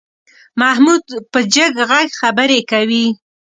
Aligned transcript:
محمود 0.61 1.03
په 1.31 1.39
جګ 1.53 1.73
غږ 1.89 2.07
خبرې 2.21 2.59
کوي. 2.71 3.05